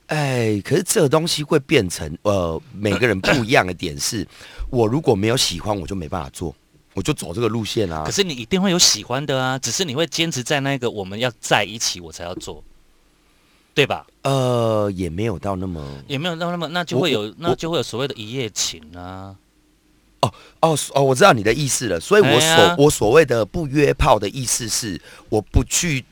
[0.08, 4.28] 哎，可是这个东西会变成呃每个人不一样的点是，
[4.72, 6.56] 我如果没有喜欢，我就没办法做，
[6.94, 8.12] 我就走这个路线啊可。
[8.12, 12.64] 是你一定会有喜欢的啊，只是你会坚持在那个我们要在一起我才要做，
[13.74, 14.06] 对吧？
[14.24, 19.36] 呃，也没有到那么也没有到那么那就会有那就会有所谓的一夜情啊。
[20.22, 21.98] 哦哦哦，我知道你的意思了。
[22.00, 25.00] 所以我所、哎我所谓的不约炮的意思是，
[25.30, 26.04] 我不去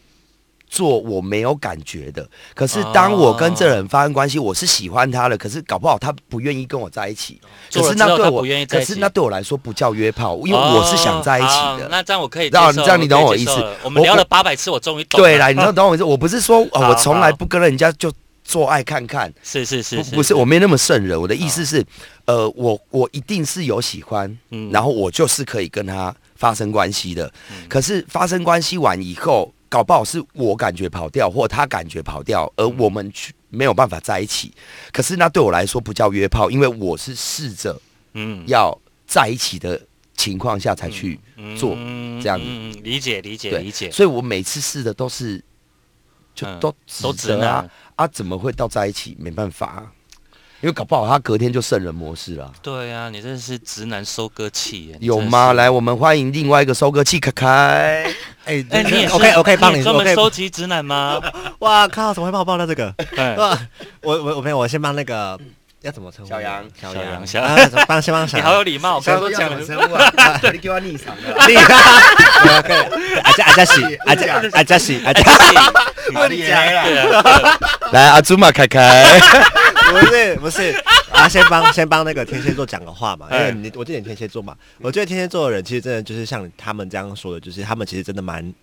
[0.70, 2.28] 做我没有感觉的。
[2.54, 7.40] 可是当我跟这人发生关系，我是喜欢他的，可是搞不好他不愿意跟我在一起。
[7.74, 11.88] 可是那对我可是那对我来说不叫约炮，因为我是想在一起的。
[11.90, 13.52] 那这样我可以这样这样你懂我意思
[13.84, 15.26] 我们聊了八百次，我终于懂了。
[15.26, 16.04] 对啦，你知道懂我意思？
[16.04, 18.12] 我不是说、哦、我从来不跟人家就
[18.44, 19.34] 做爱看看。
[19.44, 21.20] 是是是不不是，我没那么圣人。
[21.20, 21.84] 我的意思是，
[22.26, 27.32] 呃，我我一定是有喜欢，嗯然后我就是可以跟他发生关系的。
[27.52, 34.54] 嗯可是发生关系完以后，搞不好是我感觉跑掉，或他感觉跑掉，而我们去没有办法在一起。
[34.92, 37.80] 可是那对我来说不叫约炮，因为我是试着
[38.14, 39.80] 嗯要在一起的
[40.16, 41.20] 情况下才去
[41.58, 41.74] 做。
[41.76, 42.46] 嗯这样子
[42.82, 45.44] 理解理解理解，所以我每次试的都是
[46.34, 49.16] 就嗯都都直指责啊啊，怎么会到在一起？
[49.20, 49.92] 没办法、啊，
[50.62, 52.52] 因为搞不好他隔天就圣人模式了。
[52.64, 55.54] 对啊，你真的是直男收割器耶，有吗？
[55.54, 57.48] 来，我们欢迎另外一个收割器凯凯。
[58.46, 61.22] 哎哎，你也是我可以帮你，也专门收集直男吗？
[61.60, 62.92] 哇靠，怎么会帮我报到这个？
[63.18, 63.56] 哎哇，
[64.02, 65.40] 我我我没有，我先帮那个
[65.82, 66.30] 要怎么称呼？
[66.32, 68.50] 小杨小小杨杨，小杨帮先帮小你杨。
[68.50, 69.58] 好有礼貌，我刚刚都讲了。
[70.16, 71.22] 啊，你给我逆场了。
[71.46, 72.62] 厉害！
[72.64, 75.24] 可以，阿加阿加西，阿加阿加西，阿加
[76.16, 76.84] 我厉害了。
[76.84, 77.58] 对啊，
[77.92, 79.20] 来，阿祖玛凯凯。
[79.92, 80.72] 不是不是
[81.12, 88.54] 啊，先帮先帮那个天蝎座讲个话嘛，因为你我这点天蝎座嘛，我觉得天蝎座的人其实真的就是像他们这样说的，就是他们其实真的蛮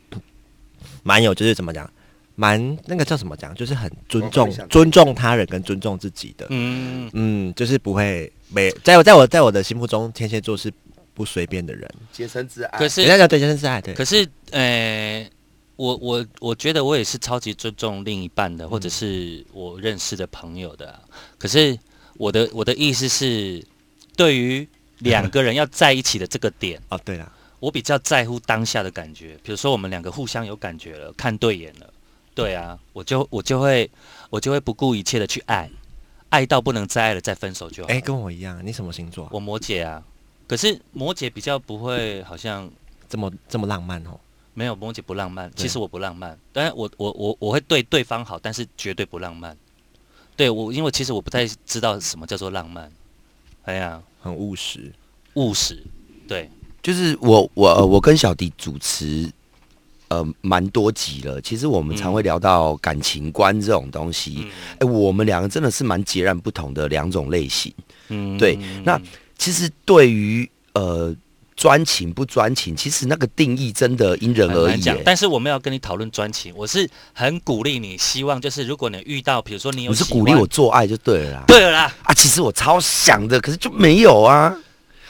[1.02, 1.90] 蛮有就是怎么讲，
[2.34, 10.72] 蛮那个叫什么讲，就是很尊重尊重他人跟尊重自己的，嗯，嗯，就是不会没在我在我在我的心目中，天蝎座是
[11.14, 12.78] 不随便的人，洁身自爱。
[12.78, 15.24] 可是人家叫对洁身自爱，对，可是，呃，
[15.76, 21.00] 我我我觉得我也是超级尊重另一半的，或者是我认识的朋友的啊、
[21.38, 21.78] 可是
[22.16, 23.64] 我的我的意思是，
[24.16, 24.66] 对于
[24.98, 29.37] 两个人要在一起的这个点， 哦对了，我比较在乎当下的感觉。
[29.42, 31.92] 比如说我们两个互相有感觉了，看对眼了，
[32.34, 33.90] 对啊，我就我就会
[34.30, 35.68] 我就会不顾一切的去爱，
[36.28, 37.88] 爱到不能再爱了，再分手就好。
[37.88, 39.30] 哎，跟我一样，你什么星座啊？
[39.32, 40.02] 我摩羯啊，
[40.46, 42.70] 可是摩羯比较不会，好像
[43.08, 44.20] 这么这么浪漫哦，
[44.55, 49.57] 没有摩羯不浪漫，其实我不浪漫，当然我我我我会对对方好，但是绝对不浪漫。
[50.37, 52.90] 对我，因为其实我不太知道什么叫做浪漫。
[53.64, 54.93] 哎呀，很务实，
[55.35, 55.83] 务实，
[56.27, 56.51] 对，
[56.83, 59.31] 就是我我呃我跟小迪主持
[60.09, 64.43] 呃蛮多集了，其实我们常会聊到感情观这种东西。
[64.45, 64.51] 嗯。
[64.81, 67.73] 哎、我们两个真的是蛮截然不同的两种类型。
[68.09, 68.37] 嗯。
[68.38, 69.01] 对那
[69.38, 71.14] 其实对于呃
[71.64, 74.83] 专情不专情，其实那个定义真的因人而异。
[75.03, 81.44] 但是我们要跟你讨论专情，我是很鼓励你，希望就是如果你遇到，比如说你有你是鼓励我，做爱就对了啦。
[81.46, 84.55] 对了啦，啊，其实我超想的，可是就没有啊。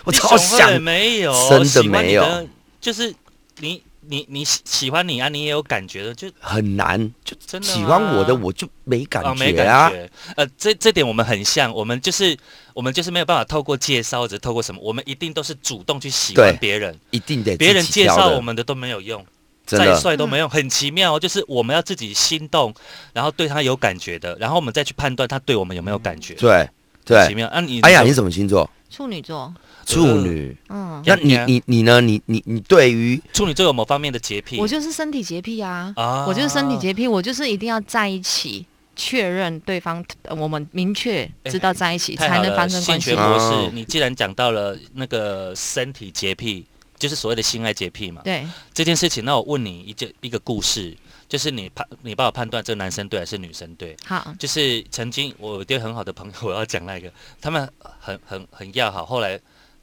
[0.05, 2.49] 我超想，没有，真的没有，
[2.81, 3.13] 就是
[3.59, 9.89] 你你你喜喜欢你啊，你也有感觉的，就很难，就真的喜欢我的我就没感哦，没觉啊。
[9.89, 10.11] 感觉。
[10.37, 12.37] 呃，这这点我们很像，我们就是
[12.73, 19.25] 我们就是没有办法透过介绍或者透过什么，我们一定都是主动去喜欢别人，一定得别人介绍我，们的都没有用，
[19.65, 22.75] 再帅都没用，很奇妙哦，就是我们要自己心动，
[23.13, 26.35] 然后对他有感觉的，然后我们再去判断他对我们有没有感觉。
[26.35, 26.69] 对
[27.05, 27.27] 对。
[27.29, 27.61] 奇妙啊！
[27.61, 28.69] 你哎呀，你什么星座？
[28.91, 29.53] 处女座，
[29.85, 30.57] 处女。
[30.69, 32.01] 嗯，那你你你呢？
[32.01, 34.59] 你你你对于处女座有某方面的洁癖？
[34.59, 38.67] 我就是身体洁癖啊，啊我就是身体洁癖，我就是一定要在一起。
[38.97, 43.17] 确认对方，呃我们明确知道在一起才能发生关系性学。
[43.17, 46.65] 博士哦，你既然讲到了那个身体洁癖，
[46.97, 50.97] 就是所谓的性爱洁癖嘛，对，这件事情，那我问你一件一个故事，
[51.29, 53.97] 就是你判你帮我判断这个男生对还是女生对？
[54.07, 57.69] 好，就是曾经我有一对很好的朋友， 我要讲那个，他们
[57.99, 59.37] 很很很要好，后来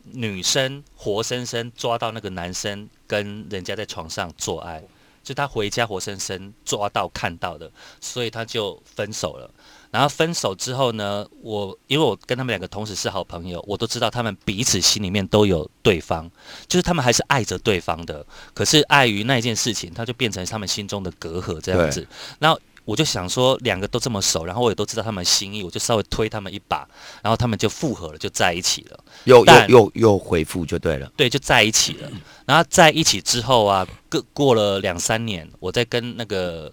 [0.04, 4.84] 女生活生生抓到那个男生跟人家在床上做爱，
[5.24, 9.50] 就他回家活生生抓到看到的，所以他就分手了。
[9.92, 16.32] 然后分手之后呢，我因为我跟他们两个同时是好朋友，我都知道他们彼此心里面都有对方，
[16.66, 22.08] 就是他们还是爱着对方的，可是碍于那一件事情，他就变成他们心中的隔阂这样子。
[22.40, 22.58] 然后
[22.92, 26.86] 我就想说，两个都这么熟，然后我也都知道他们心意，我就稍微推他们一把，
[27.24, 29.00] 然后他们就复合了，就在一起了。
[29.24, 31.10] 又又又又回复就对了。
[31.16, 32.12] 对，就在一起了。
[32.46, 36.70] 然后在一起之后啊，过过了两三年，我在跟那个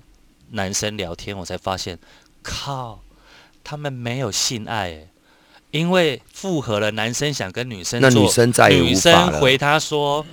[0.50, 1.96] 男生聊天，我才发现，
[2.42, 3.00] 靠，
[3.62, 5.08] 他们没有性爱诶，
[5.70, 9.32] 因为复合了，男生想跟女生做，那女生再也女无法了。
[9.32, 10.26] 生回他说，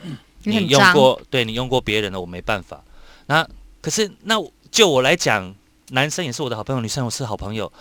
[0.44, 2.84] 你用过，对你用过别人的，我没办法。
[3.28, 3.48] 那
[3.82, 4.36] 可是那
[4.72, 5.54] 就我来讲，
[5.90, 7.72] 男生也是我的好朋友，女生也是好朋友。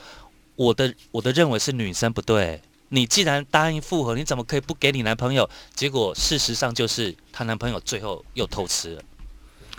[0.56, 2.60] 我的我的认为是女生不对。
[2.90, 5.48] 你既然答应复合，你怎么可以不给你男朋友？
[5.74, 9.02] 结果事实上就是她男朋友最后又偷吃了。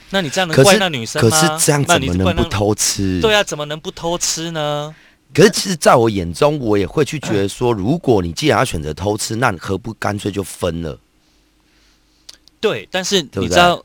[0.09, 1.57] 那你这样能怪那女生吗可吗？
[1.57, 2.49] 是这样那怎么能不？
[2.49, 3.21] 偷吃？
[3.21, 4.93] 对啊，怎么能不偷吃呢？
[5.33, 10.99] 可是其实，在我眼中，我也会去觉得说，如果你既然要选择偷吃，那你何不干脆就分了？
[12.59, 13.83] 对，但是你知道，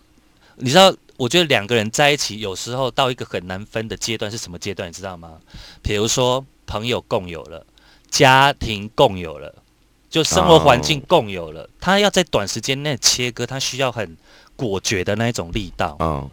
[0.57, 5.39] 你知道我觉得两个人在一起，有时候到一个很难分的阶段是什么阶段，你知道吗？
[5.83, 7.67] 比如说朋友共有了，
[8.09, 9.55] 家庭共有了，
[10.09, 14.17] 就生活环境共有了，他要在短时间内切割，他需要很
[14.57, 15.95] 果决的那一种力道。
[16.01, 16.31] 嗯，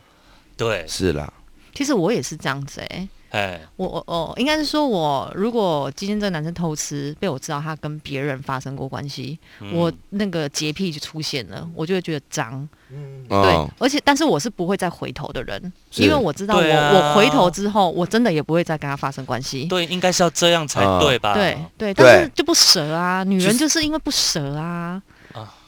[0.55, 1.33] 对，是啦，
[1.75, 3.05] 其实我也是这样子哎、
[3.37, 12.67] 哎，我我哦，应该是说我如果今天这个男生偷吃，被我知道他跟别人发生过关系，嗯我那个洁癖就出现了，我就会觉得脏。
[12.89, 15.61] 嗯对嗯，，而且但是我是不会再回头的人，
[15.97, 19.65] 因为我知道我、啊我回头之后，我真的也不会再跟他发生关系。
[19.65, 21.33] 对，应该是要这样才啊对吧？
[21.33, 24.63] 对对，对但是就不舍啊，女人就是因为不舍啊。
[24.63, 25.01] 啊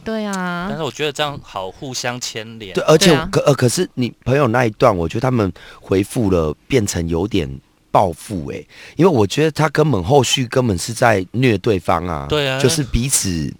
[0.03, 0.67] 对啊。
[0.69, 2.73] 但，是我觉得这样好互相牵连。
[2.73, 3.27] 对，而且啊。
[3.31, 7.49] 可呃，可是你朋友那一段，我觉得他们回复了，变成有点
[7.91, 8.63] 报复哎、
[8.97, 12.59] 因为我觉得他根本后续根本是在虐对方啊，对啊。
[12.59, 13.51] 就是彼此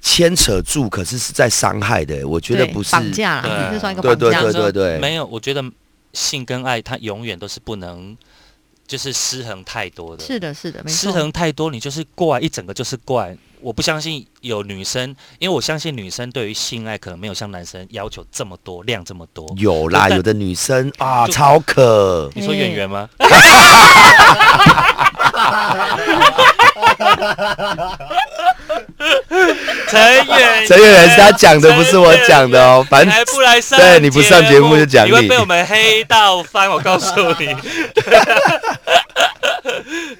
[0.00, 4.52] 牵扯住，可是是在伤害的欸、我觉得不是，绑架这算一个对对绑架。
[4.52, 5.62] 对对对，没有，我觉得
[6.14, 8.16] 性跟爱它永远都是不能，
[8.88, 10.24] 就是失衡太多的。
[10.24, 11.10] 是的，是的，没失。
[11.10, 13.36] 衡太多，你就是怪一整个就是怪。
[13.60, 19.52] 我不相信有女生，因为我相信女生对于性爱可能没有像男生要求这么多量这么多。
[19.56, 23.10] 有啦，有的女生啊超渴，你说演员吗？
[29.88, 32.84] 陈远，陈远员是他讲的，不是我讲的哦。
[32.90, 33.78] 反正还不来上？
[33.78, 36.68] 对你不上节目就讲你会你被我们黑到翻。
[36.70, 37.54] 我告诉你，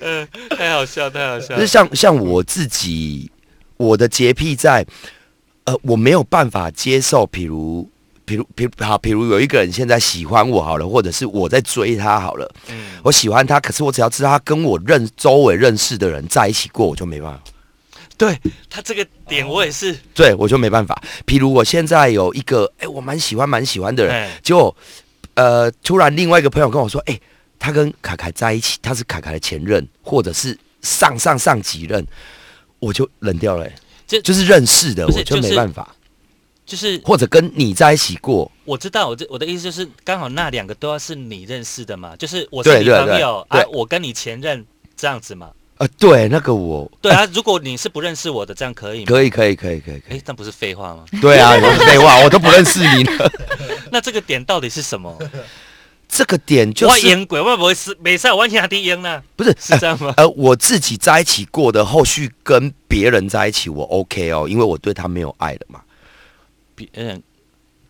[0.01, 1.67] 嗯， 太好笑，太好笑就是。
[1.67, 3.31] 像像我自己，
[3.77, 4.87] 我的洁癖在，
[5.65, 7.89] 呃，我没有办法接受，比如，
[8.25, 17.41] 比如，比如好，比如有一个人现在喜欢我好了，或者是我在追他好了，嗯，我喜欢他，可是我只要知道他跟我认周围认识的人在一起过，我就没办法，
[18.19, 19.97] 对他这个点，我也是。
[20.13, 21.01] 对我就没办法。
[21.25, 24.77] 譬如我现在有一个，哎、我蛮喜欢蛮喜欢的人，哎，结果，
[25.35, 27.19] 呃，突然另外一个朋友跟我说，哎、
[27.59, 32.05] 他跟凯凯在一起，他是凯凯的前任，或者是上上上几任，
[32.81, 33.73] 我就冷掉了、欸。
[34.07, 35.95] 这就是认识的，我就没办法。
[36.67, 45.51] 就是或者跟你在一起过，我知道，我这我的意思就是，刚好那两个都要是你认识的嘛，就是我是你朋友，我跟你前任这样子嘛。
[45.79, 49.07] 呃，对，那个我对啊，如果你是不认识我的，这样可以吗？
[49.07, 50.19] 可以，可以，可以，可以，可以。
[50.19, 51.05] 哎，那不是废话吗？
[51.23, 53.33] 对啊，有废话，我都不认识你了。
[53.93, 55.17] 那这个点到底是什么？
[56.09, 58.33] 这个点就是我烟鬼，会不会是没事？
[58.33, 59.23] 完全低烟呢？
[59.37, 60.15] 不是是这样吗？
[60.17, 65.81] 呃，我自己在一起过的，后续跟别人在一起，我 OK 哦，因为我对他没有爱了嘛。
[66.75, 67.23] 别人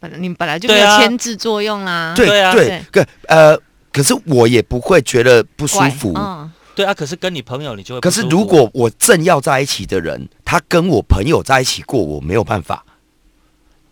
[0.01, 2.13] 本来你本来就没有牵制作用啦。
[2.17, 3.57] 对啊对，可呃，
[3.93, 6.13] 可是我也不会觉得不舒服。
[6.17, 8.09] 嗯，对啊，可是跟你朋友你就会可。
[8.09, 12.85] 是如果我正要在一起的人，他跟我朋友在一起过，我没有办法。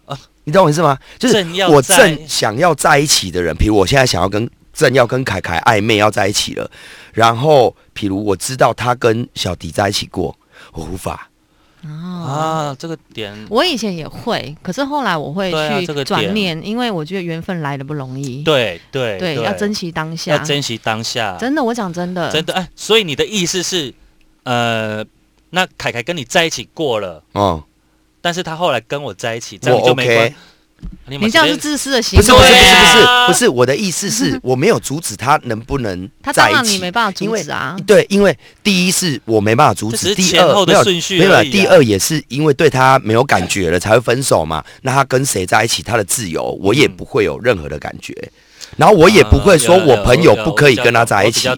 [0.04, 0.96] 啊你懂我意思吗？
[1.18, 6.70] 就是我正想要在一起的人，比如我现在想要跟正要跟凯凯暧昧要在一起了，
[7.12, 10.38] 然后比如我知道他跟小迪在一起过，
[10.74, 11.28] 我无法。
[11.88, 12.24] 哦。
[12.26, 18.42] 啊，这个点我以前也会，可是后来我会对啊这去个点转念，因为我觉得缘分来的不容易。
[18.42, 20.32] 对对对，要珍惜当下。
[20.32, 23.94] 要珍惜当下，真的，我讲真的，真的哎，所以你的意思是，
[24.42, 25.04] 呃，
[25.50, 27.62] 那凯凯跟你在一起过了，哦、
[28.20, 30.34] 但是他后来跟我在一起，这样我就没关 OK。。
[31.08, 32.22] 你你这样是自私的行为。
[32.22, 36.54] 不是不是不是不是我的意思是 我没有阻止他能不能他在一起。
[36.54, 37.76] 当然你没办法阻因为止啊。
[37.86, 44.64] 对，因为第一是我没办法阻这只止，第前后二没有顺序没有啦，而已啊第二也是因为对他没有感觉了才会分手嘛。
[44.82, 48.12] 那他跟谁在一起，他的自由，我也不会有任何的感觉。
[48.76, 51.48] 然后我也不会说啊我朋友不可以跟他在一起。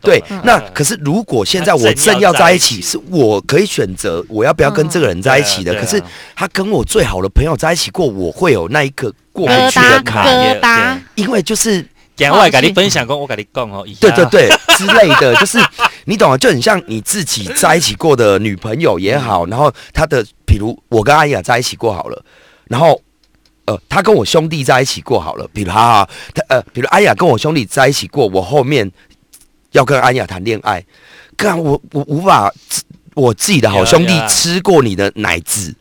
[0.00, 5.74] 对，那可是如果现在我正要在一起，是我可以选择我要不要跟这个人在一起的。
[5.74, 6.02] 可是
[6.34, 11.82] 他跟我最好的朋友在一起过，我会有那一个过不去的瘩坎，因为就是
[12.16, 15.58] 等下我也跟你分享过，我跟你讲哦，对对对之类的，就是
[16.04, 22.24] 你懂啊，就很像你自己在一起过的女朋友也好，然后他的，比如我跟阿雅在一起过好了，
[22.68, 23.00] 然后
[23.66, 28.90] 呃，他跟我兄弟在一起过好了，比如哈哈，她呃，比如阿雅跟我兄弟在一起过，我后面
[29.72, 30.84] 要跟安雅谈恋爱，
[31.36, 32.52] 干我我无法，
[33.14, 35.74] 我自己的好兄弟吃过你的奶子。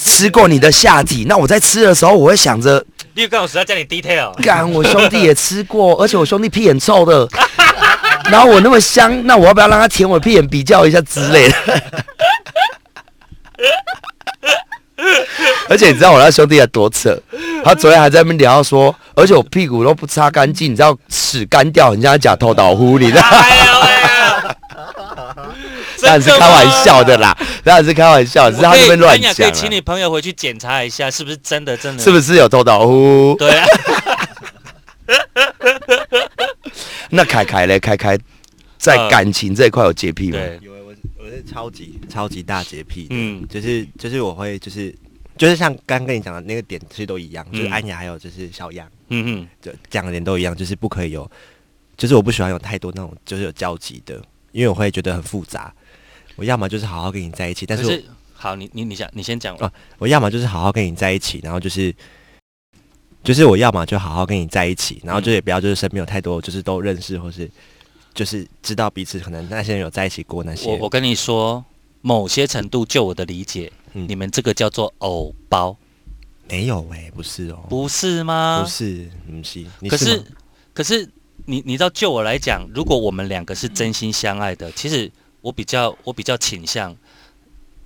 [0.00, 7.28] 吃过你的下体，那我在吃的时候，我会想着，你有跟我实在叫你 detail，干，我兄弟也吃过，而且我兄弟屁眼臭的，
[8.24, 11.54] 然后我那么香，那我要不要让他舔我屁眼比较一下之类的？
[15.68, 17.18] 而且你知道我那兄弟有多扯？
[17.64, 23.22] 他昨天还在那边聊说，而且我屁股都不擦干净，你知道屎干掉，很像假偷倒呼，你知道？
[26.02, 27.36] 当然是开玩笑的啦。
[27.62, 32.02] 当然是开玩笑，只是他这边乱讲请你朋友回去检查一下，是不是真的真的？
[32.02, 33.36] 是不是有偷倒呼？
[33.38, 33.66] 对啊，
[37.10, 38.18] 那凯凯嘞，凯凯
[38.78, 40.38] 在呃感情这一块有洁癖吗？
[41.34, 43.46] 是超级超级大洁癖的，嗯。
[43.48, 44.94] 就是就是我会就是
[45.36, 47.70] 就是像刚跟你讲的那个点，其实都一样，就是嗯。
[47.70, 51.30] 安雅还有就是小杨，嗯嗯就讲的点都一样，就是不可以有，
[51.96, 54.22] 就是我不喜欢有太多那种就是有交集的，
[54.52, 55.72] 因为我会觉得很复杂。
[56.36, 61.94] 我要么就是好好跟你在一起，但，是是好，你你你想你先讲啊我要么就是好好跟你在一起，然后就是
[63.22, 65.34] 就是我要么就好好跟你在一起，然后就嗯。
[65.34, 67.48] 也不要就是身边有太多就是都认识或是
[68.14, 70.70] 就是知道彼此可能那些人有在一起过那些。
[70.70, 71.64] 我我跟你说，
[72.00, 75.76] 某些程度，就我的理解，嗯你们这个叫做偶包，
[76.48, 78.62] 没有哎、不是哦，不是吗？
[78.62, 80.24] 不是，不是，你可是
[80.74, 81.08] 可是
[81.46, 85.10] 你你知道，就我来讲，如果我们两个是真心相爱的，其实
[85.40, 86.94] 我比较我比较倾向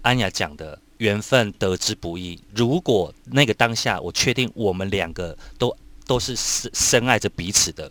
[0.02, 2.40] 安雅讲的缘分得之不易。
[2.54, 7.90] 如果那个当下，我确定我们两个都都是深深爱着彼此的。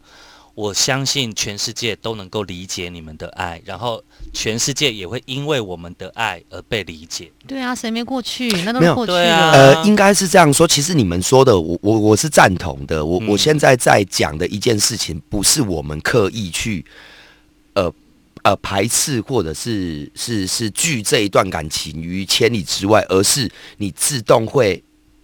[0.55, 4.01] 我相信全世界都能够理解你们的爱，然后
[4.31, 7.29] 全世界也会因为我们的爱而被理解。
[7.45, 8.47] 对啊，谁没过去？
[8.63, 9.51] 那都没有是过去了。
[9.51, 10.65] 呃，应该是这样说。
[10.65, 13.05] 其实你们说的，我我我是赞同的。
[13.05, 16.85] 我、嗯我现在在讲的一件事情，不是我们刻意去
[17.73, 17.93] 呃
[18.43, 24.81] 呃排斥或者是是是拒这一段感情于千里之外，而是你自动会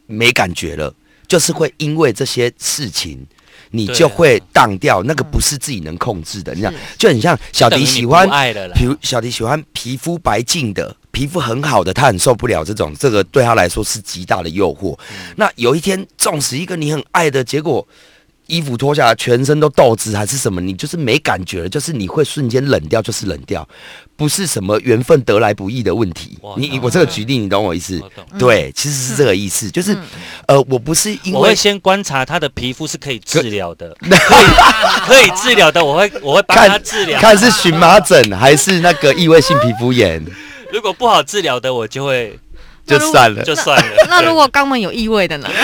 [0.07, 0.93] 没感觉了，
[1.25, 3.25] 就是会因为这些事情。
[3.71, 6.53] 你就会荡掉，那个不是自己能控制的。
[6.53, 8.29] 你想，就很像小迪喜欢
[8.75, 14.97] 比如小迪喜欢皮肤白净的，皮肤很好的，他很受不了这种，这个对他来说是极大的诱惑。
[15.35, 17.87] 那有一天，纵使一个你很爱的，结果
[18.51, 23.65] 衣服脱下来，全身都痘子还是什么，你就是没感觉了，就是你会瞬间冷掉，就是冷掉，
[24.17, 26.37] 不是什么缘分得来不易的问题。
[26.57, 28.03] 你我这个举例，你懂我意思。
[28.37, 29.97] 对，其实是这个意思，就是
[30.47, 34.45] 呃，我不是因为我会先观察他的皮肤是可以治疗的， 可以
[35.07, 37.17] 可以治疗的，我会我会帮他治疗。
[37.21, 40.21] 看是荨麻疹还是那个异位性皮肤炎，
[40.73, 42.37] 如果不好治疗的，我就会
[42.85, 43.43] 就算了。
[43.43, 44.05] 就算了。
[44.09, 45.49] 那如果肛门有异味的呢？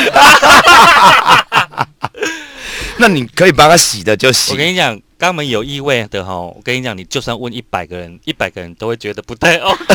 [3.00, 4.58] 那你可以帮他洗的就洗我。
[4.58, 9.84] 跟你讲，肛门有异味的哈，我跟你讲，你就算问一百个人，一百个人都会觉得不太 OK。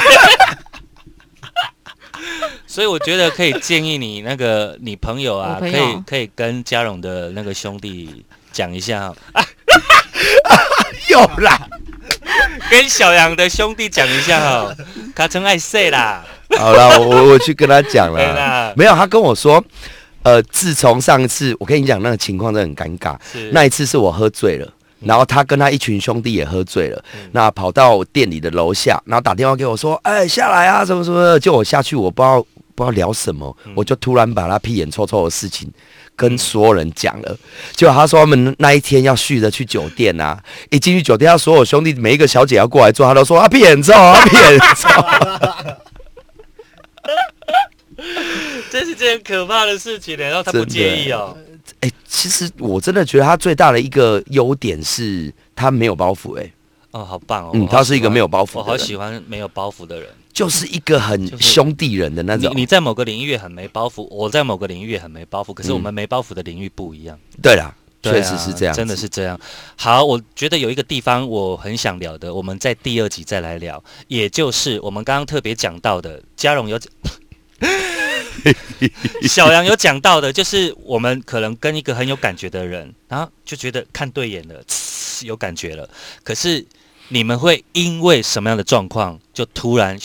[2.66, 9.12] 所以我觉得可以建议你那个你朋友啊，可以可以跟嘉荣的那个兄弟讲一下，
[11.10, 11.68] 有啦，
[12.70, 14.74] 跟小杨的兄弟讲一下哈，
[15.14, 16.24] 他真爱睡啦，
[16.56, 18.34] 好了，我我我去跟他讲了。
[18.34, 19.62] 啦，没有，他跟我说，
[20.22, 23.16] 呃，自从上次我跟你讲那个情况真的很尴尬，
[23.50, 24.72] 那一次是我喝醉了。
[25.04, 32.40] 然后他跟他一群兄弟也喝醉了，嗯那跑到我店里的楼下，然后打电话给我说：“哎，下来啊，什么什么的。”就我下去，我不知道
[32.76, 35.68] 不知道聊什么，嗯我就突然把他屁眼臭臭的事情
[36.14, 37.36] 跟所有人讲了。
[37.74, 44.88] 结果他说他们那一天要续着去酒店啊，一进去酒店，他所有兄弟每一个小姐要过来坐，他都说啊屁眼臭啊屁眼臭。
[48.72, 51.36] 这是件可怕的事情呢，然后他不介意哦，
[51.80, 56.50] 哎、其实我真的觉得他最大的一个优点是他没有包袱、哎，
[56.92, 60.08] 哦，好棒哦，嗯他是一个没有包袱我好喜欢没有包袱的人。
[60.32, 62.50] 就是一个很兄弟人的那种。
[62.54, 67.18] 你你在某个领域很没包袱，我在某个领域也很没包袱，可是嗯我们没包袱的领域不一样。
[67.42, 69.38] 对啦，确实是这样，真的是这样。
[69.76, 76.90] 好，我觉得有一个地方我很想聊的，我们在第二集再来聊，也就是我们刚刚特别讲到的，嘉荣有讲。
[79.28, 84.62] 小杨有讲到的，就是我们可能跟一个很有感觉的人，然后就觉得看对眼了，
[85.22, 85.88] 有感觉了。
[86.22, 86.64] 可是
[87.08, 89.98] 你们会因为什么样的状况，就突然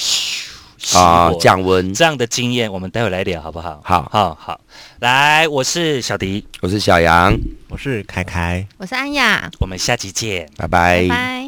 [0.93, 1.93] 啊火降温。
[1.93, 3.81] 这样的经验，我们待会来聊好不好？
[3.83, 4.59] 好好好，
[4.99, 7.35] 来，我是小迪，我是小杨，
[7.69, 8.67] 我是凯凯。
[8.77, 10.49] 我是安雅，我们下集见。
[10.57, 11.46] 拜拜。